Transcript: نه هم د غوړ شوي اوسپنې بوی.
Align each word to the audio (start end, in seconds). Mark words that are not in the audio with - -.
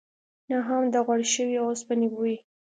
نه 0.49 0.57
هم 0.67 0.83
د 0.93 0.95
غوړ 1.05 1.19
شوي 1.33 1.57
اوسپنې 1.61 2.07
بوی. 2.13 2.35